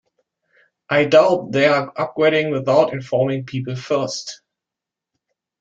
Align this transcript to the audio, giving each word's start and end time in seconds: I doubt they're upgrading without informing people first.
I 0.89 1.05
doubt 1.05 1.51
they're 1.51 1.91
upgrading 1.91 2.51
without 2.51 2.91
informing 2.91 3.45
people 3.45 3.75
first. 3.75 4.41